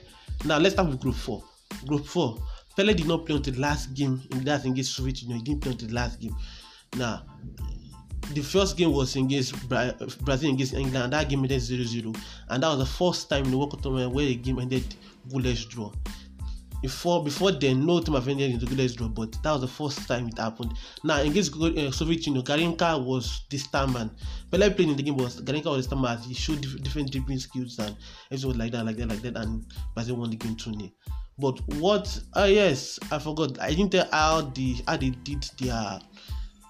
Now 0.46 0.58
let's 0.58 0.74
start 0.74 0.90
with 0.90 1.00
group 1.00 1.16
four. 1.16 1.44
Group 1.86 2.06
four. 2.06 2.40
Pele 2.76 2.94
did 2.94 3.08
not 3.08 3.26
play 3.26 3.36
until 3.36 3.54
the 3.54 3.60
last 3.60 3.94
game 3.94 4.22
in 4.32 4.44
that 4.46 4.66
against 4.66 4.96
Soviet 4.96 5.22
Union. 5.22 5.40
He 5.40 5.44
didn't 5.44 5.62
play 5.62 5.72
until 5.72 5.88
the 5.90 5.94
last 5.94 6.20
game. 6.20 6.36
Now, 6.98 7.24
the 8.34 8.42
first 8.42 8.78
game 8.78 8.92
was 8.92 9.16
against 9.16 9.68
Bra- 9.68 9.92
Brazil 10.22 10.54
against 10.54 10.74
England. 10.74 11.14
That 11.14 11.30
game 11.30 11.40
ended 11.40 11.62
0-0, 11.62 12.18
and 12.50 12.64
that 12.64 12.70
was 12.70 12.80
the 12.80 12.86
first 12.86 13.30
time 13.30 13.46
in 13.46 13.52
the 13.52 13.58
World 13.58 13.72
Cup 13.72 13.82
tournament 13.82 14.14
where 14.14 14.26
the 14.26 14.36
game 14.36 14.60
ended 14.60 14.84
goalless 15.30 15.68
draw. 15.70 15.92
Before 16.84 17.24
before 17.24 17.54
then, 17.54 17.86
no 17.86 18.02
team 18.02 18.16
have 18.16 18.28
ended 18.28 18.52
in 18.52 18.60
the 18.60 18.66
goalless 18.66 18.94
draw, 18.98 19.08
but 19.08 19.32
that 19.42 19.54
was 19.54 19.62
the 19.62 19.70
first 19.70 20.06
time 20.06 20.28
it 20.28 20.38
happened. 20.38 20.74
Now 21.02 21.22
against 21.22 21.56
uh, 21.56 21.92
Soviet 21.92 22.28
Union, 22.28 22.44
Garrincha 22.44 23.02
was 23.02 23.46
the 23.50 23.58
star 23.58 23.88
man. 23.88 24.12
but 24.52 24.60
Pele 24.60 24.74
playing 24.74 24.92
in 24.92 24.98
the 24.98 25.04
game 25.04 25.16
was 25.16 25.40
Garrincha 25.40 25.68
was 25.68 25.88
the 25.88 25.96
star 25.96 26.02
man. 26.02 26.18
He 26.18 26.34
showed 26.34 26.62
different 26.84 27.10
dribbling 27.10 27.40
skills 27.40 27.80
and 27.80 27.96
everything 28.30 28.58
like 28.60 28.74
that, 28.74 28.86
like 28.86 28.98
that, 28.98 29.08
like 29.08 29.22
that, 29.22 29.38
and 29.38 29.66
Brazil 29.94 30.18
won 30.18 30.30
the 30.30 30.36
game 30.36 30.58
2 30.58 30.74
But 31.40 31.62
what? 31.76 32.20
Uh, 32.34 32.50
yes, 32.52 33.00
I 33.14 33.20
forgot. 33.20 33.62
I 33.62 33.70
didn't 33.70 33.94
tell 33.94 34.10
how 34.12 34.42
the 34.42 34.76
how 34.86 34.98
they 34.98 35.12
did 35.12 35.50
their 35.62 36.02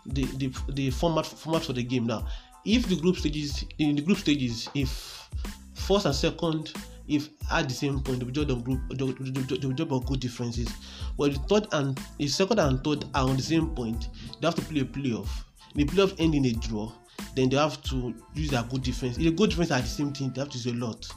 the 0.06 0.26
the 0.38 0.54
the 0.74 0.92
format 0.92 1.26
format 1.26 1.64
for 1.64 1.74
the 1.74 1.82
game 1.82 2.06
now. 2.06 2.28
If 2.66 2.88
the 2.88 2.98
group 2.98 3.18
stages 3.18 3.66
in 3.80 3.96
the 3.96 4.04
group 4.04 4.20
stages, 4.20 4.70
if 4.76 5.28
first 5.74 6.06
and 6.06 6.14
second 6.14 6.72
if 7.08 7.30
at 7.52 7.68
the 7.68 7.74
same 7.74 8.00
point 8.02 8.20
they 8.20 8.26
will 8.26 8.32
judge 8.32 8.52
on 8.52 8.64
they 8.90 9.86
good 9.86 10.20
differences. 10.20 10.70
But 11.18 11.34
the 11.34 11.40
third 11.50 11.68
and 11.74 12.00
the 12.18 12.28
second 12.28 12.60
and 12.60 12.84
third 12.84 13.06
are 13.14 13.28
on 13.28 13.36
the 13.36 13.44
same 13.44 13.70
point, 13.76 14.10
they 14.40 14.48
have 14.48 14.56
to 14.56 14.62
play 14.62 14.82
a 14.82 14.86
playoff. 14.86 15.30
The 15.76 15.86
playoff 15.86 16.16
end 16.20 16.36
in 16.36 16.46
a 16.46 16.54
draw, 16.54 16.92
then 17.36 17.50
they 17.50 17.58
have 17.58 17.82
to 17.84 18.14
use 18.34 18.50
their 18.52 18.64
good 18.64 18.84
difference. 18.84 19.18
If 19.18 19.24
the 19.24 19.32
good 19.32 19.50
difference 19.50 19.72
are 19.72 19.82
the 19.82 19.88
same 19.88 20.14
thing, 20.14 20.32
they 20.34 20.42
have 20.42 20.50
to 20.50 20.58
use 20.58 20.68
a 20.68 20.74
lot. 20.74 21.08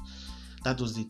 That 0.65 0.81
was 0.81 0.99
it. 0.99 1.07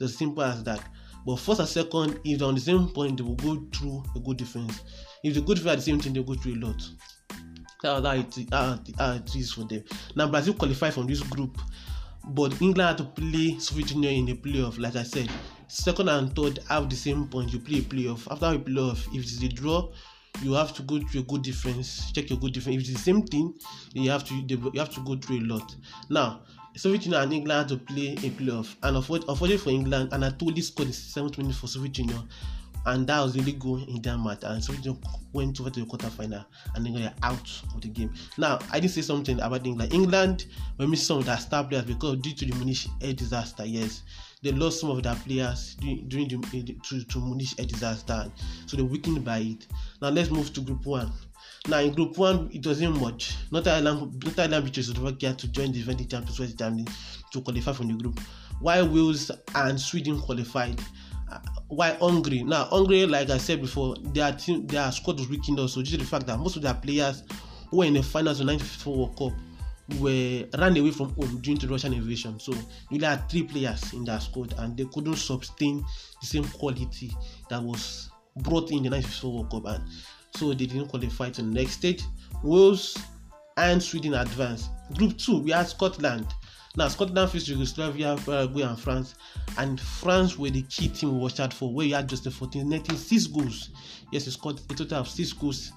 It's 0.00 0.12
as 0.12 0.16
simple 0.16 0.42
as 0.42 0.64
that. 0.64 0.82
But 1.26 1.36
first 1.36 1.60
and 1.60 1.68
second, 1.68 2.18
if 2.24 2.38
they're 2.38 2.48
on 2.48 2.54
the 2.54 2.60
same 2.60 2.88
point, 2.88 3.18
they 3.18 3.22
will 3.22 3.34
go 3.36 3.62
through 3.72 4.02
a 4.16 4.20
good 4.20 4.38
difference. 4.38 4.80
If 5.22 5.34
the 5.34 5.42
good 5.42 5.58
difference 5.58 5.74
are 5.74 5.76
the 5.76 5.82
same 5.82 6.00
thing, 6.00 6.14
they'll 6.14 6.22
go 6.22 6.34
through 6.34 6.54
a 6.54 6.60
lot. 6.66 6.82
That's 7.82 8.06
how 8.06 8.12
it, 8.12 8.48
how, 8.52 8.78
how 8.98 9.12
it 9.14 9.36
is 9.36 9.52
for 9.52 9.64
them. 9.64 9.84
Now 10.14 10.28
Brazil 10.30 10.54
qualify 10.54 10.90
from 10.90 11.06
this 11.06 11.20
group, 11.20 11.58
but 12.34 12.60
England 12.60 12.88
had 12.88 12.98
to 12.98 13.04
play 13.04 13.58
Soviet 13.58 13.90
Union 13.92 14.28
in 14.28 14.28
a 14.30 14.38
playoff. 14.38 14.78
Like 14.78 14.96
I 14.96 15.02
said, 15.02 15.28
second 15.68 16.08
and 16.08 16.34
third 16.34 16.60
have 16.68 16.88
the 16.88 16.96
same 16.96 17.26
point. 17.28 17.52
You 17.52 17.58
play 17.60 17.78
a 17.78 17.82
playoff. 17.82 18.30
After 18.30 18.46
a 18.46 18.58
playoff, 18.58 19.06
if 19.14 19.22
it's 19.22 19.42
a 19.42 19.48
draw, 19.48 19.90
you 20.42 20.52
have 20.54 20.72
to 20.74 20.82
go 20.82 21.00
through 21.00 21.20
a 21.22 21.24
good 21.24 21.42
difference. 21.42 22.10
Check 22.12 22.30
your 22.30 22.38
good 22.38 22.52
difference. 22.52 22.76
If 22.76 22.88
it's 22.88 22.98
the 22.98 23.04
same 23.04 23.22
thing, 23.22 23.54
you 23.92 24.10
have 24.10 24.24
to 24.24 24.34
you 24.34 24.72
have 24.76 24.94
to 24.94 25.00
go 25.00 25.16
through 25.16 25.40
a 25.40 25.46
lot. 25.46 25.74
Now 26.08 26.42
Soviet 26.76 27.04
Union 27.04 27.22
and 27.22 27.32
England 27.32 27.58
had 27.58 27.78
to 27.78 27.84
play 27.84 28.12
a 28.12 28.30
playoff, 28.30 28.76
and 28.82 28.96
unfortunately 28.96 29.56
for 29.56 29.70
England, 29.70 30.10
Anatoly 30.12 30.62
scored 30.62 30.88
the 30.88 30.92
seventh 30.92 31.36
minute 31.36 31.56
for 31.56 31.66
Soviet 31.66 31.98
Union, 31.98 32.28
and 32.86 33.06
that 33.06 33.20
was 33.20 33.36
really 33.36 33.52
good 33.52 33.88
in 33.88 34.00
that 34.02 34.18
match. 34.18 34.40
And 34.42 34.66
Union 34.68 34.98
went 35.32 35.60
over 35.60 35.70
to 35.70 35.80
the 35.80 35.86
quarterfinal, 35.86 36.44
and 36.74 36.86
they 36.86 36.90
got 36.90 37.14
out 37.22 37.62
of 37.74 37.80
the 37.80 37.88
game. 37.88 38.12
Now, 38.38 38.58
I 38.72 38.80
did 38.80 38.90
say 38.90 39.02
something 39.02 39.40
about 39.40 39.66
England. 39.66 39.92
England 39.92 40.46
were 40.78 40.86
missing 40.86 41.04
some 41.06 41.18
of 41.18 41.26
their 41.26 41.38
star 41.38 41.64
players 41.64 41.84
because 41.84 42.16
due 42.18 42.34
to 42.34 42.46
the 42.46 42.54
Munich 42.56 42.86
air 43.00 43.12
disaster. 43.12 43.64
Yes, 43.64 44.02
they 44.42 44.52
lost 44.52 44.80
some 44.80 44.90
of 44.90 45.02
their 45.02 45.14
players 45.14 45.76
during 46.08 46.28
the 46.28 46.78
to, 46.88 47.04
to 47.04 47.20
Munich 47.20 47.58
air 47.58 47.66
disaster, 47.66 48.30
so 48.66 48.76
they 48.76 48.82
weakened 48.82 49.24
by 49.24 49.38
it. 49.38 49.66
Now 50.00 50.08
let's 50.08 50.30
move 50.30 50.52
to 50.54 50.60
Group 50.60 50.86
One. 50.86 51.12
Now 51.68 51.80
in 51.80 51.92
Group 51.92 52.16
One, 52.16 52.50
it 52.52 52.66
wasn't 52.66 53.00
much. 53.00 53.36
Not 53.50 53.68
Ireland, 53.68 54.24
not 54.24 54.38
Ireland 54.38 54.64
beat 54.64 54.74
Czechoslovakia 54.74 55.34
to 55.34 55.48
join 55.48 55.72
the 55.72 55.78
defending 55.78 56.08
champions 56.08 56.40
West 56.40 56.58
Germany 56.58 56.86
to 57.32 57.40
qualify 57.42 57.72
from 57.72 57.88
the 57.88 57.94
group, 57.94 58.18
while 58.60 58.88
Wales 58.88 59.30
and 59.54 59.78
Sweden 59.78 60.18
qualified. 60.20 60.80
Why 61.68 61.96
Hungary? 62.00 62.42
Now 62.42 62.64
Hungary, 62.64 63.06
like 63.06 63.30
I 63.30 63.38
said 63.38 63.60
before, 63.60 63.96
their 64.12 64.32
team, 64.32 64.66
their 64.66 64.90
squad 64.92 65.18
was 65.18 65.28
weakened 65.28 65.58
also 65.58 65.82
due 65.82 65.92
to 65.92 65.98
the 65.98 66.04
fact 66.04 66.26
that 66.26 66.38
most 66.38 66.56
of 66.56 66.62
their 66.62 66.74
players 66.74 67.22
were 67.72 67.84
in 67.84 67.94
the 67.94 68.02
finals 68.02 68.40
of 68.40 68.46
the 68.46 68.52
1954 68.52 68.96
World 68.96 69.18
Cup 69.18 69.40
were 69.98 70.44
ran 70.58 70.76
away 70.76 70.90
from 70.90 71.10
home 71.14 71.40
during 71.40 71.58
the 71.58 71.68
Russian 71.68 71.92
invasion. 71.92 72.38
So 72.38 72.52
you 72.52 72.60
only 72.92 73.06
had 73.06 73.28
three 73.28 73.42
players 73.42 73.92
in 73.92 74.04
their 74.04 74.20
squad, 74.20 74.54
and 74.58 74.76
they 74.76 74.84
couldn't 74.84 75.16
sustain 75.16 75.84
the 76.20 76.26
same 76.26 76.44
quality 76.44 77.12
that 77.48 77.62
was 77.62 78.10
brought 78.36 78.70
in 78.70 78.82
the 78.82 78.90
1954 78.90 79.32
World 79.32 79.50
Cup, 79.50 79.66
and 79.66 79.84
so 80.36 80.48
they 80.48 80.66
didn't 80.66 80.88
qualify 80.88 81.30
to 81.30 81.42
the 81.42 81.48
next 81.48 81.72
stage. 81.72 82.02
Wales 82.42 82.96
and 83.56 83.82
Sweden 83.82 84.14
advanced. 84.14 84.70
Group 84.96 85.18
two, 85.18 85.38
we 85.40 85.50
had 85.50 85.68
Scotland. 85.68 86.26
Now 86.76 86.86
Scotland 86.88 87.30
faced 87.30 87.48
Yugoslavia, 87.48 88.16
Paraguay, 88.24 88.62
and 88.62 88.78
France, 88.78 89.16
and 89.58 89.80
France 89.80 90.38
were 90.38 90.50
the 90.50 90.62
key 90.62 90.88
team 90.88 91.12
we 91.12 91.18
watched 91.18 91.40
out 91.40 91.52
for, 91.52 91.72
where 91.72 91.86
you 91.86 91.94
had 91.96 92.08
just 92.08 92.24
the 92.24 92.30
14 92.30 92.68
netting 92.68 92.96
six 92.96 93.26
goals. 93.26 93.70
Yes, 94.12 94.26
he 94.26 94.30
scored 94.30 94.60
a 94.70 94.74
total 94.74 94.98
of 94.98 95.08
six 95.08 95.32
goals 95.32 95.72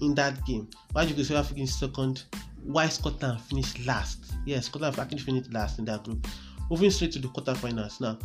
in 0.00 0.14
that 0.16 0.44
game. 0.44 0.68
While 0.92 1.06
Yugoslavia 1.06 1.44
finished 1.44 1.78
second, 1.78 2.24
while 2.64 2.88
Scotland 2.88 3.40
finished 3.40 3.86
last. 3.86 4.32
Yes, 4.44 4.66
Scotland 4.66 4.98
actually 4.98 5.18
finished 5.18 5.52
last 5.52 5.78
in 5.78 5.84
that 5.84 6.04
group. 6.04 6.26
Moving 6.68 6.90
straight 6.90 7.12
to 7.12 7.18
the 7.20 7.28
quarterfinals. 7.28 8.00
Now, 8.00 8.18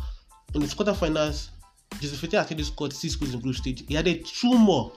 in 0.54 0.60
the 0.60 0.66
quarterfinals, 0.66 1.50
Joseph 2.00 2.34
actually 2.34 2.64
scored 2.64 2.92
six 2.92 3.14
goals 3.14 3.34
in 3.34 3.40
group 3.40 3.56
stage. 3.56 3.84
He 3.86 3.96
added 3.96 4.24
two 4.24 4.56
more, 4.56 4.92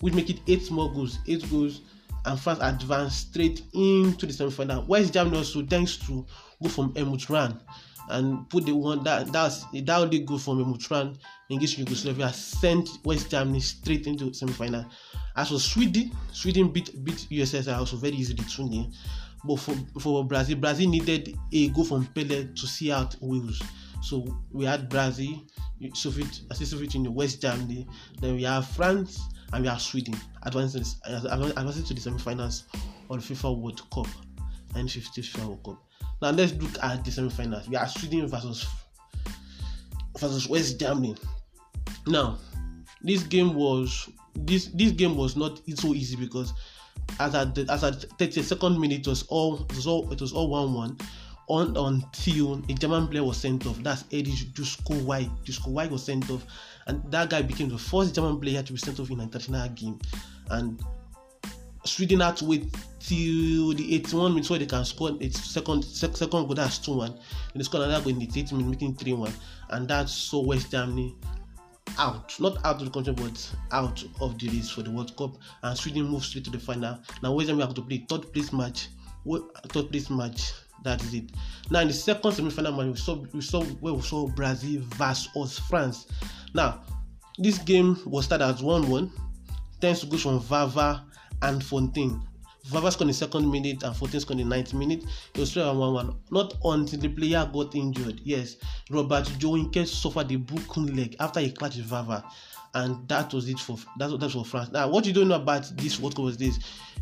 which 0.00 0.14
make 0.14 0.30
it 0.30 0.40
eight 0.46 0.70
more 0.70 0.92
goals. 0.92 1.18
Eight 1.26 1.48
goals 1.50 1.82
and 2.28 2.40
France 2.40 2.58
advanced 2.62 3.30
straight 3.30 3.62
into 3.74 4.26
the 4.26 4.32
semi-final. 4.32 4.84
West 4.86 5.12
Germany 5.12 5.38
also, 5.38 5.64
thanks 5.64 5.96
to 5.98 6.26
go 6.62 6.68
from 6.68 6.94
Helmut 6.94 7.28
Rahn 7.28 7.60
and 8.10 8.48
put 8.48 8.64
the 8.64 8.74
one 8.74 9.02
that 9.04 9.30
that's 9.32 9.64
that 9.72 9.88
only 9.90 10.20
go 10.20 10.38
from 10.38 10.58
Helmut 10.58 10.90
Rahn 10.90 11.16
against 11.50 11.78
Yugoslavia 11.78 12.32
sent 12.32 12.88
West 13.04 13.30
Germany 13.30 13.60
straight 13.60 14.06
into 14.06 14.32
semi-final. 14.32 14.86
As 15.36 15.50
for 15.50 15.58
Sweden, 15.58 16.12
Sweden 16.32 16.68
beat 16.68 17.04
beat 17.04 17.26
USSR 17.30 17.78
also 17.78 17.96
very 17.96 18.14
easily 18.16 18.44
2 18.44 18.68
0 18.68 18.90
but 19.44 19.56
for 19.56 19.74
for 20.00 20.24
Brazil, 20.24 20.56
Brazil 20.56 20.88
needed 20.88 21.36
a 21.52 21.68
goal 21.68 21.84
from 21.84 22.06
Pele 22.06 22.48
to 22.54 22.66
see 22.66 22.90
out 22.90 23.16
Wales. 23.20 23.62
So 24.02 24.24
we 24.52 24.64
had 24.64 24.88
Brazil, 24.88 25.42
Soviet, 25.94 26.40
Soviet 26.52 26.94
Union, 26.94 27.14
West 27.14 27.42
Germany. 27.42 27.86
Then 28.20 28.36
we 28.36 28.42
have 28.44 28.66
France 28.68 29.20
and 29.52 29.62
we 29.62 29.68
are 29.68 29.78
Sweden 29.78 30.14
advancing, 30.42 30.84
uh, 31.06 31.20
advancing 31.56 31.84
to 31.84 31.94
the 31.94 32.00
semi-finals 32.00 32.64
of 33.10 33.26
the 33.26 33.34
FIFA 33.34 33.58
World 33.58 33.90
Cup 33.90 34.06
and 34.74 34.90
50 34.90 35.22
FIFA 35.22 35.46
World 35.46 35.64
Cup. 35.64 35.82
Now 36.20 36.30
let's 36.30 36.52
look 36.54 36.82
at 36.82 37.04
the 37.04 37.10
semi-finals. 37.10 37.68
We 37.68 37.76
are 37.76 37.88
Sweden 37.88 38.26
versus 38.26 38.66
versus 40.18 40.48
West 40.48 40.80
Germany. 40.80 41.16
Now, 42.06 42.38
this 43.02 43.22
game 43.22 43.54
was 43.54 44.08
this 44.34 44.66
this 44.66 44.92
game 44.92 45.16
was 45.16 45.36
not 45.36 45.60
so 45.74 45.94
easy 45.94 46.16
because 46.16 46.52
as 47.20 47.34
at 47.34 47.54
the, 47.54 47.66
as 47.70 47.84
at 47.84 47.94
32nd 48.18 48.78
minute 48.78 49.00
it 49.00 49.06
was 49.06 49.22
all 49.28 49.62
it 49.62 49.74
was 49.74 49.86
all 49.86 50.10
it 50.12 50.20
was 50.20 50.32
all 50.32 50.50
one 50.50 50.74
one 50.74 50.96
on 51.48 51.76
until 51.76 52.54
a 52.68 52.72
German 52.74 53.08
player 53.08 53.24
was 53.24 53.38
sent 53.38 53.66
off. 53.66 53.78
That's 53.82 54.04
Eddie 54.12 54.32
Juskowiak. 54.32 55.30
Dusko 55.44 55.68
White 55.68 55.90
was 55.90 56.04
sent 56.04 56.30
off, 56.30 56.44
and 56.88 57.02
that 57.12 57.30
guy 57.30 57.42
became 57.42 57.68
the 57.68 57.78
first 57.78 58.14
German 58.14 58.40
player 58.40 58.62
to 58.62 58.72
be 58.72 58.78
sent 58.78 58.98
off 58.98 59.10
in 59.10 59.20
an 59.20 59.26
international 59.26 59.68
game. 59.70 59.98
And 60.50 60.82
Sweden 61.84 62.20
had 62.20 62.36
to 62.38 62.46
wait 62.46 62.74
till 62.98 63.74
the 63.74 63.94
81 63.96 64.32
minutes 64.32 64.50
where 64.50 64.58
they 64.58 64.66
can 64.66 64.84
score 64.84 65.12
its 65.20 65.38
second 65.44 65.84
second 65.84 66.30
goal. 66.30 66.54
That's 66.54 66.78
2 66.78 66.96
1. 66.96 67.10
And 67.10 67.20
they 67.54 67.62
scored 67.62 67.84
another 67.84 68.04
goal 68.04 68.12
in 68.12 68.18
the 68.18 68.26
80 68.26 68.56
minutes, 68.56 68.70
making 68.70 68.96
3 68.96 69.12
1. 69.12 69.32
And 69.70 69.88
that's 69.88 70.12
so 70.12 70.40
West 70.40 70.70
Germany 70.70 71.14
out, 71.98 72.34
not 72.40 72.64
out 72.64 72.80
of 72.80 72.84
the 72.84 72.90
country, 72.90 73.12
but 73.12 73.54
out 73.70 74.02
of 74.20 74.38
the 74.38 74.48
race 74.48 74.70
for 74.70 74.82
the 74.82 74.90
World 74.90 75.16
Cup. 75.16 75.36
And 75.62 75.76
Sweden 75.76 76.04
moves 76.04 76.26
straight 76.26 76.44
to 76.44 76.50
the 76.50 76.58
final. 76.58 76.98
Now, 77.22 77.32
West 77.32 77.48
Germany 77.48 77.66
have 77.66 77.74
to 77.74 77.82
play 77.82 78.04
third 78.08 78.32
place 78.32 78.52
match. 78.52 78.88
Third 79.68 79.90
place 79.90 80.08
match. 80.08 80.52
That 80.84 81.02
is 81.02 81.14
it. 81.14 81.30
Now, 81.70 81.80
in 81.80 81.88
the 81.88 81.94
second 81.94 82.32
semi-final 82.32 82.72
match, 82.72 82.86
we 82.86 82.96
saw 82.96 83.14
we 83.32 83.40
saw 83.40 83.62
where 83.64 83.94
we 83.94 84.02
saw 84.02 84.28
Brazil 84.28 84.82
versus 84.96 85.58
France. 85.58 86.06
Now, 86.54 86.82
this 87.38 87.58
game 87.58 87.98
was 88.06 88.24
started 88.26 88.44
as 88.44 88.62
1-1. 88.62 89.10
Thanks 89.80 90.00
to 90.00 90.06
goals 90.06 90.22
from 90.22 90.40
Vava 90.40 91.04
and 91.42 91.62
Fontaine. 91.62 92.22
Vava 92.66 92.90
scored 92.90 93.02
in 93.02 93.08
the 93.08 93.14
second 93.14 93.50
minute 93.50 93.82
and 93.82 93.96
Fontaine 93.96 94.20
scored 94.20 94.40
in 94.40 94.48
the 94.48 94.56
ninth 94.56 94.74
minute. 94.74 95.04
It 95.34 95.40
was 95.40 95.52
3 95.52 95.62
1 95.62 95.78
1. 95.78 96.16
Not 96.30 96.54
until 96.64 97.00
the 97.00 97.08
player 97.08 97.48
got 97.52 97.74
injured. 97.74 98.20
Yes, 98.24 98.56
Robert 98.90 99.24
Joinke 99.38 99.86
suffered 99.86 100.30
a 100.32 100.36
broken 100.36 100.94
leg 100.96 101.16
after 101.20 101.40
he 101.40 101.54
with 101.60 101.74
Vava. 101.84 102.24
And 102.74 103.08
that 103.08 103.32
was 103.32 103.48
it 103.48 103.58
for 103.58 103.78
that 103.98 104.10
was, 104.10 104.20
that 104.20 104.26
was 104.26 104.34
for 104.34 104.44
France. 104.44 104.70
Now, 104.70 104.88
what 104.88 105.06
you 105.06 105.12
don't 105.12 105.28
know 105.28 105.36
about 105.36 105.70
this 105.76 105.98
World 105.98 106.16
Cup 106.16 106.26
was 106.26 106.36
this: 106.36 106.58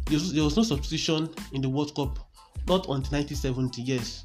there 0.07 0.15
was, 0.15 0.33
there 0.33 0.45
was 0.45 0.57
no 0.57 0.63
substitution 0.63 1.29
in 1.53 1.61
the 1.63 1.69
World 1.69 1.95
Cup, 1.97 2.19
not 2.67 2.87
until 2.89 3.19
1970. 3.19 3.83
Yes, 3.83 4.25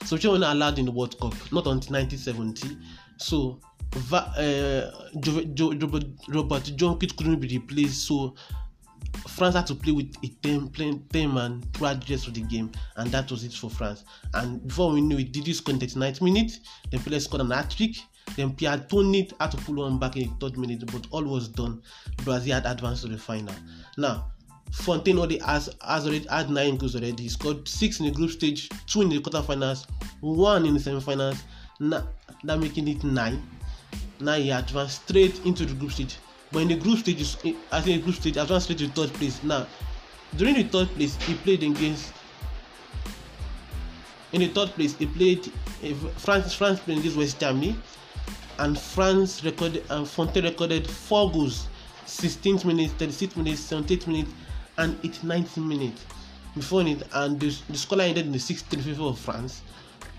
substitution 0.00 0.30
was 0.32 0.40
not 0.40 0.56
allowed 0.56 0.78
in 0.78 0.86
the 0.86 0.92
World 0.92 1.18
Cup, 1.20 1.34
not 1.52 1.66
until 1.66 1.92
1970. 1.94 2.76
So 3.18 3.60
Va- 3.92 4.32
uh, 4.36 5.08
jo- 5.20 5.72
Robert, 5.72 6.04
Robert 6.28 6.72
John 6.76 6.98
couldn't 6.98 7.40
be 7.40 7.48
replaced, 7.48 8.06
so 8.06 8.34
France 9.26 9.54
had 9.54 9.66
to 9.68 9.74
play 9.74 9.92
with 9.92 10.14
a 10.22 10.28
10, 10.42 10.70
10 11.10 11.34
man 11.34 11.62
throughout 11.72 12.04
the 12.04 12.14
rest 12.14 12.28
of 12.28 12.34
the 12.34 12.42
game, 12.42 12.70
and 12.96 13.10
that 13.10 13.30
was 13.30 13.44
it 13.44 13.52
for 13.54 13.70
France. 13.70 14.04
And 14.34 14.66
before 14.66 14.92
we 14.92 15.00
knew 15.00 15.18
it, 15.18 15.32
Didi 15.32 15.54
scored 15.54 15.74
in 15.74 15.78
the 15.80 15.86
39th 15.86 16.20
minute, 16.20 16.52
then 16.90 17.00
Pele 17.00 17.18
scored 17.18 17.40
an 17.40 17.50
hat 17.50 17.70
trick, 17.70 17.96
then 18.36 18.54
Pierre 18.54 18.78
Tony 18.90 19.30
had 19.40 19.52
to 19.52 19.56
pull 19.56 19.76
one 19.76 19.98
back 19.98 20.16
in 20.16 20.28
the 20.28 20.34
third 20.38 20.58
minute, 20.58 20.84
but 20.92 21.06
all 21.10 21.24
was 21.24 21.48
done. 21.48 21.80
Brazil 22.24 22.54
had 22.54 22.66
advanced 22.66 23.02
to 23.02 23.08
the 23.08 23.16
final. 23.18 23.54
Now, 23.96 24.32
Fontaine 24.72 25.18
already 25.18 25.38
has, 25.38 25.68
has 25.82 26.06
already 26.06 26.26
had 26.28 26.50
nine 26.50 26.76
goals 26.76 26.94
already. 26.94 27.24
He 27.24 27.28
scored 27.28 27.66
six 27.66 28.00
in 28.00 28.06
the 28.06 28.12
group 28.12 28.30
stage, 28.30 28.68
two 28.86 29.02
in 29.02 29.08
the 29.08 29.18
quarterfinals, 29.18 29.86
one 30.20 30.66
in 30.66 30.74
the 30.74 30.80
semifinals, 30.80 31.38
now, 31.80 32.08
that 32.44 32.58
making 32.58 32.88
it 32.88 33.04
nine. 33.04 33.42
Now 34.20 34.34
he 34.34 34.50
advanced 34.50 35.08
straight 35.08 35.44
into 35.44 35.64
the 35.64 35.74
group 35.74 35.92
stage. 35.92 36.16
But 36.50 36.62
in 36.62 36.68
the 36.68 36.76
group 36.76 36.98
stage, 36.98 37.20
I 37.70 37.80
think 37.80 37.98
the 37.98 38.02
group 38.02 38.16
stage, 38.16 38.36
advanced 38.36 38.64
straight 38.64 38.78
to 38.78 38.88
third 38.88 39.12
place. 39.14 39.42
Now, 39.42 39.66
during 40.36 40.54
the 40.54 40.64
third 40.64 40.88
place, 40.88 41.16
he 41.22 41.34
played 41.34 41.62
against. 41.62 42.12
In 44.32 44.40
the 44.40 44.48
third 44.48 44.70
place, 44.70 44.96
he 44.96 45.06
played 45.06 45.50
eh, 45.82 45.94
France. 46.16 46.54
France 46.54 46.80
played 46.80 46.98
against 46.98 47.16
West 47.16 47.40
Germany, 47.40 47.76
and 48.58 48.78
France 48.78 49.44
recorded 49.44 49.84
and 49.90 50.06
Fontaine 50.06 50.44
recorded 50.44 50.88
four 50.88 51.30
goals, 51.30 51.68
16th 52.06 52.64
minute, 52.64 52.90
36th 52.98 53.36
minute, 53.36 53.54
78th 53.54 54.06
minute, 54.06 54.28
and 54.78 55.00
89th 55.02 55.56
minute. 55.58 55.98
Before 56.54 56.82
it, 56.82 57.02
and 57.12 57.38
the, 57.38 57.56
the 57.68 57.76
score 57.78 58.00
ended 58.00 58.26
in 58.26 58.32
the 58.32 58.38
6th 58.38 58.72
in 58.72 58.80
favor 58.80 59.04
of 59.04 59.18
France 59.18 59.62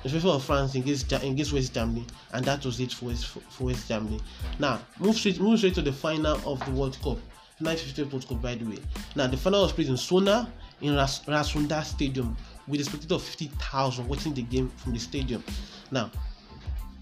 in 0.03 0.11
favor 0.11 0.29
of 0.29 0.43
France 0.43 0.75
against 0.75 1.11
against 1.11 1.51
West 1.51 1.73
Germany, 1.73 2.05
and 2.33 2.45
that 2.45 2.63
was 2.65 2.79
it 2.79 2.93
for 2.93 3.07
West, 3.07 3.27
for 3.27 3.65
West 3.65 3.87
Germany. 3.87 4.19
Now, 4.57 4.79
move 4.99 5.15
straight 5.15 5.39
move 5.39 5.59
straight 5.59 5.75
to 5.75 5.81
the 5.81 5.91
final 5.91 6.39
of 6.49 6.63
the 6.65 6.71
World 6.71 6.97
Cup, 7.03 7.17
1950 7.59 8.03
World 8.03 8.27
Cup, 8.27 8.41
by 8.41 8.55
the 8.55 8.65
way. 8.65 8.77
Now, 9.15 9.27
the 9.27 9.37
final 9.37 9.63
was 9.63 9.73
played 9.73 9.87
in 9.87 9.95
Solna 9.95 10.47
in 10.81 10.95
Ras- 10.95 11.25
Rasunda 11.25 11.83
Stadium 11.83 12.35
with 12.67 12.79
a 12.79 12.83
spectator 12.85 13.15
of 13.15 13.23
50,000 13.23 14.07
watching 14.07 14.33
the 14.33 14.43
game 14.43 14.69
from 14.77 14.93
the 14.93 14.99
stadium. 14.99 15.43
Now, 15.91 16.09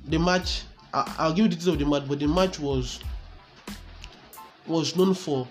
the 0.06 0.18
match, 0.18 0.64
I- 0.94 1.14
I'll 1.20 1.34
give 1.34 1.46
you 1.46 1.50
details 1.50 1.68
of 1.68 1.80
the 1.80 1.86
match, 1.86 2.08
but 2.08 2.20
the 2.20 2.28
match 2.28 2.60
was 2.60 3.00
was 4.66 4.96
known 4.98 5.14
for 5.14 5.48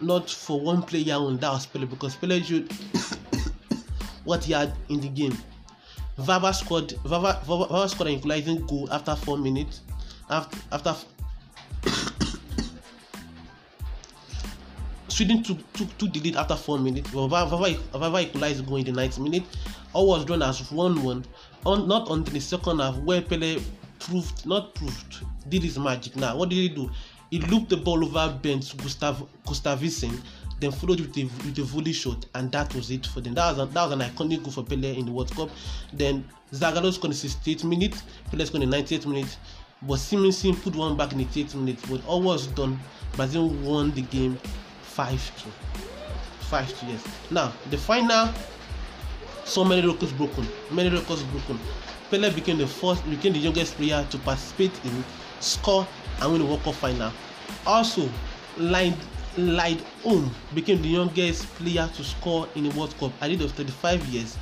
not 0.00 0.30
for 0.30 0.60
one 0.60 0.82
player 0.82 1.14
on 1.14 1.38
that 1.38 1.50
was 1.50 1.66
Pele 1.66 1.86
because 1.86 2.16
Pele 2.16 2.40
showed 2.40 2.70
what 4.24 4.44
he 4.44 4.52
had 4.52 4.72
in 4.88 5.00
the 5.00 5.08
game 5.08 5.36
Vava 6.18 6.52
scored 6.52 6.92
Vava, 7.04 7.40
Vava, 7.44 7.66
Vava 7.66 7.88
scored 7.88 8.08
an 8.08 8.14
equalizing 8.16 8.66
goal 8.66 8.88
after 8.92 9.14
four 9.14 9.38
minutes. 9.38 9.82
After 10.28 10.58
after 10.72 10.96
Sweden 15.08 15.44
took, 15.44 15.72
took, 15.72 15.96
took 15.96 16.12
the 16.12 16.20
lead 16.20 16.34
after 16.36 16.56
four 16.56 16.78
minutes. 16.78 17.08
Vava, 17.10 17.46
Vava, 17.46 17.74
Vava 17.92 18.18
equalized 18.18 18.66
goal 18.66 18.78
in 18.78 18.84
the 18.84 18.90
90th 18.92 19.20
minute. 19.20 19.44
All 19.92 20.08
was 20.08 20.24
drawn 20.24 20.42
as 20.42 20.60
1-1. 20.60 21.24
On, 21.64 21.88
not 21.88 22.10
until 22.10 22.34
the 22.34 22.40
second 22.40 22.80
half 22.80 22.96
where 22.98 23.22
Pele 23.22 23.60
proved, 24.00 24.44
not 24.44 24.74
proved, 24.74 25.18
did 25.48 25.62
his 25.62 25.78
magic. 25.78 26.16
Now, 26.16 26.36
what 26.36 26.48
did 26.48 26.56
he 26.56 26.68
do? 26.68 26.90
He 27.30 27.40
looped 27.40 27.68
the 27.68 27.76
ball 27.76 28.04
over 28.04 28.38
Bengt 28.42 28.76
Gustav 28.76 29.26
Gustavsson 29.46 30.20
then 30.60 30.72
followed 30.72 31.00
with 31.00 31.16
a, 31.16 31.24
with 31.24 31.58
a 31.58 31.62
volley 31.62 31.92
shot, 31.92 32.26
and 32.34 32.50
that 32.52 32.74
was 32.74 32.90
it 32.90 33.06
for 33.06 33.20
them. 33.20 33.34
That 33.34 33.56
was, 33.56 33.68
a, 33.68 33.72
that 33.72 33.84
was 33.84 33.92
an 33.92 34.00
iconic 34.00 34.42
goal 34.42 34.52
for 34.52 34.64
Pele 34.64 34.96
in 34.96 35.06
the 35.06 35.12
World 35.12 35.30
Cup. 35.34 35.50
Then 35.92 36.28
Zagallo 36.52 36.92
scored 36.92 37.12
in 37.12 37.18
the 37.18 37.54
68th 37.54 37.64
minute, 37.64 38.02
Pele 38.30 38.44
scored 38.44 38.62
in 38.62 38.70
the 38.70 38.76
98th 38.76 39.06
minute, 39.06 39.36
but 39.82 39.98
Simonsson 39.98 40.60
put 40.60 40.74
one 40.74 40.96
back 40.96 41.12
in 41.12 41.18
the 41.18 41.24
88th 41.26 41.54
minute. 41.54 41.78
But 41.88 42.04
all 42.06 42.22
was 42.22 42.48
done. 42.48 42.78
Brazil 43.14 43.48
won 43.48 43.92
the 43.92 44.02
game 44.02 44.36
5 44.82 45.44
2. 45.44 45.50
5 46.46 46.80
2, 46.80 46.86
yes. 46.86 47.04
Now, 47.30 47.52
the 47.70 47.78
final 47.78 48.32
so 49.44 49.64
many 49.64 49.86
records 49.86 50.12
broken. 50.12 50.46
Many 50.70 50.90
records 50.90 51.22
broken. 51.24 51.58
Pele 52.10 52.30
became 52.30 52.58
the 52.58 52.66
first, 52.66 53.08
became 53.08 53.32
the 53.32 53.38
youngest 53.38 53.74
player 53.76 54.06
to 54.10 54.18
participate 54.18 54.72
in, 54.84 55.04
score, 55.40 55.86
and 56.20 56.32
win 56.32 56.40
the 56.40 56.46
World 56.46 56.62
Cup 56.62 56.74
final. 56.74 57.12
Also, 57.66 58.08
Lied 58.56 58.96
Home 60.02 60.30
became 60.54 60.82
the 60.82 60.88
youngest 60.88 61.46
player 61.56 61.88
to 61.94 62.04
score 62.04 62.48
in 62.54 62.68
the 62.68 62.78
World 62.78 62.96
Cup 62.98 63.12
at 63.20 63.28
the 63.28 63.34
age 63.34 63.42
of 63.42 63.52
35 63.52 64.04
years 64.06 64.36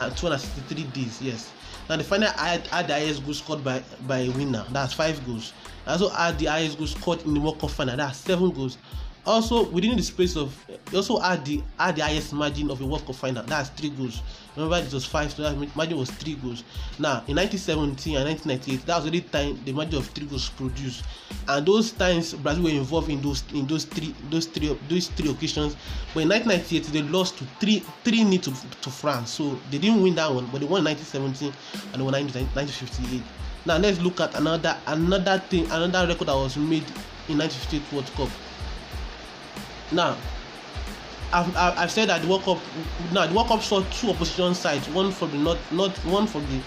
and 0.00 0.16
263 0.16 0.84
days. 0.92 1.20
Yes. 1.22 1.52
Now 1.88 1.96
the 1.96 2.04
final 2.04 2.28
had, 2.28 2.66
had 2.68 2.88
the 2.88 2.94
highest 2.94 3.24
goal 3.24 3.34
scored 3.34 3.64
by 3.64 3.82
by 4.06 4.18
a 4.20 4.30
winner. 4.30 4.64
That's 4.70 4.92
five 4.92 5.24
goals. 5.26 5.52
Also 5.86 6.08
had 6.08 6.38
the 6.38 6.46
highest 6.46 6.78
goal 6.78 6.86
scored 6.86 7.22
in 7.24 7.34
the 7.34 7.40
World 7.40 7.60
Cup 7.60 7.70
final. 7.70 7.96
That's 7.96 8.18
seven 8.18 8.50
goals. 8.50 8.78
Also 9.26 9.68
within 9.68 9.96
the 9.96 10.02
space 10.02 10.36
of, 10.36 10.54
also 10.94 11.18
had 11.18 11.44
the 11.44 11.62
had 11.78 11.96
the 11.96 12.02
highest 12.02 12.32
margin 12.32 12.70
of 12.70 12.80
a 12.80 12.86
World 12.86 13.04
Cup 13.06 13.16
final. 13.16 13.42
That's 13.42 13.68
three 13.70 13.90
goals. 13.90 14.22
Remember 14.56 14.78
it 14.78 14.92
was 14.92 15.04
five, 15.04 15.30
so 15.30 15.42
that 15.42 15.76
margin 15.76 15.98
was 15.98 16.10
three 16.10 16.34
goals. 16.34 16.64
Now 16.98 17.22
in 17.28 17.36
1917 17.36 18.16
and 18.16 18.24
1998, 18.26 18.86
that 18.86 19.02
was 19.02 19.10
the 19.10 19.20
time 19.20 19.60
the 19.64 19.72
margin 19.72 19.98
of 19.98 20.06
three 20.08 20.26
goals 20.26 20.48
produced, 20.48 21.04
and 21.48 21.66
those 21.66 21.92
times 21.92 22.32
Brazil 22.34 22.64
were 22.64 22.70
involved 22.70 23.10
in 23.10 23.20
those 23.20 23.44
in 23.52 23.66
those 23.66 23.84
three 23.84 24.14
those 24.30 24.46
three 24.46 24.76
those 24.88 25.08
three 25.08 25.30
occasions. 25.30 25.76
But 26.14 26.22
in 26.22 26.28
1998 26.30 26.84
they 26.92 27.02
lost 27.02 27.36
to 27.38 27.44
three 27.60 27.80
three 28.02 28.24
nil 28.24 28.40
to, 28.40 28.52
to 28.82 28.90
France, 28.90 29.30
so 29.32 29.58
they 29.70 29.78
didn't 29.78 30.02
win 30.02 30.14
that 30.14 30.32
one, 30.32 30.46
but 30.46 30.60
they 30.60 30.66
won 30.66 30.80
in 30.80 30.86
1917 30.86 31.52
and 31.92 32.00
they 32.00 32.04
won 32.04 32.14
in 32.14 32.24
1958. 32.26 33.22
Now 33.66 33.76
let's 33.76 34.00
look 34.00 34.20
at 34.20 34.34
another 34.34 34.76
another 34.86 35.38
thing 35.50 35.70
another 35.70 36.08
record 36.08 36.28
that 36.28 36.34
was 36.34 36.56
made 36.56 36.88
in 37.28 37.36
1958 37.36 37.92
World 37.92 38.06
Cup. 38.16 38.30
Now 39.92 40.16
I've, 41.32 41.56
I've 41.56 41.90
said 41.90 42.08
that 42.08 42.22
the 42.22 42.28
World 42.28 42.42
Cup 42.42 42.58
now 43.12 43.26
the 43.26 43.34
World 43.34 43.48
Cup 43.48 43.62
saw 43.62 43.82
two 43.90 44.10
opposition 44.10 44.54
sides, 44.54 44.88
one 44.88 45.12
from 45.12 45.30
the 45.30 45.38
north, 45.38 45.72
north 45.72 46.04
one 46.04 46.26
from 46.26 46.44
the 46.46 46.60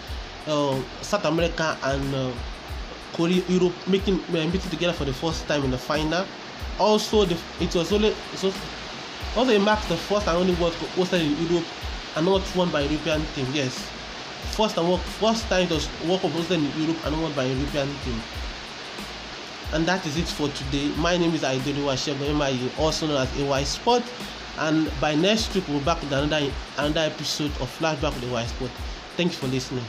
uh, 0.51 0.81
South 1.01 1.25
America 1.25 1.77
and 1.83 2.15
uh, 2.15 2.31
Korea, 3.13 3.43
Europe, 3.47 3.73
making 3.87 4.19
uh, 4.29 4.31
meeting 4.31 4.69
together 4.69 4.93
for 4.93 5.05
the 5.05 5.13
first 5.13 5.45
time 5.47 5.63
in 5.63 5.71
the 5.71 5.77
final. 5.77 6.25
Also, 6.79 7.25
the, 7.25 7.37
it 7.59 7.73
was 7.75 7.91
only 7.91 8.09
it 8.09 8.43
was, 8.43 8.55
also 9.35 9.51
it 9.51 9.59
marks 9.59 9.85
the 9.87 9.97
first 9.97 10.27
and 10.27 10.37
only 10.37 10.53
World 10.55 10.73
Cup 10.73 10.89
hosted 10.89 11.21
in 11.21 11.47
Europe 11.47 11.67
and 12.15 12.25
not 12.25 12.55
won 12.55 12.69
by 12.71 12.81
European 12.81 13.21
team. 13.35 13.47
Yes, 13.53 13.77
first 14.55 14.77
and 14.77 14.99
first 15.19 15.47
time 15.49 15.63
it 15.63 15.71
was 15.71 15.89
World 16.07 16.21
Cup 16.21 16.31
hosted 16.31 16.57
in 16.57 16.81
Europe 16.81 17.05
and 17.05 17.21
won 17.21 17.33
by 17.33 17.45
European 17.45 17.87
team. 18.05 18.21
And 19.73 19.87
that 19.87 20.05
is 20.05 20.17
it 20.17 20.27
for 20.27 20.49
today. 20.49 20.89
My 20.97 21.17
name 21.17 21.33
is 21.33 21.41
Aidolu 21.41 21.85
Washegun, 21.85 22.79
also 22.79 23.07
known 23.07 23.17
as 23.17 23.39
AY 23.39 23.63
Sport. 23.63 24.03
And 24.59 24.91
by 25.01 25.15
next 25.15 25.53
week 25.55 25.67
we'll 25.67 25.79
be 25.79 25.85
back 25.85 25.99
with 25.99 26.11
another 26.11 26.51
another 26.77 27.01
episode 27.01 27.49
of 27.59 27.75
flashback 27.79 28.13
with 28.21 28.31
white 28.31 28.49
sport. 28.49 28.69
Thank 29.17 29.31
you 29.31 29.37
for 29.39 29.47
listening 29.47 29.83